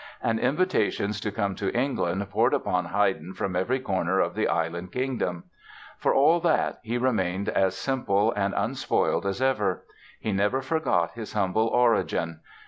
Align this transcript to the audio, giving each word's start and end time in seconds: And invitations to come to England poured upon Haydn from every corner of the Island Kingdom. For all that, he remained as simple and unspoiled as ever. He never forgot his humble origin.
And 0.19 0.39
invitations 0.39 1.19
to 1.19 1.31
come 1.31 1.53
to 1.57 1.71
England 1.79 2.27
poured 2.31 2.55
upon 2.55 2.85
Haydn 2.85 3.35
from 3.35 3.55
every 3.55 3.79
corner 3.79 4.19
of 4.19 4.33
the 4.33 4.47
Island 4.47 4.91
Kingdom. 4.91 5.43
For 5.99 6.11
all 6.11 6.39
that, 6.39 6.79
he 6.81 6.97
remained 6.97 7.49
as 7.49 7.77
simple 7.77 8.31
and 8.31 8.55
unspoiled 8.57 9.27
as 9.27 9.43
ever. 9.43 9.85
He 10.19 10.31
never 10.31 10.63
forgot 10.63 11.11
his 11.11 11.33
humble 11.33 11.67
origin. 11.67 12.39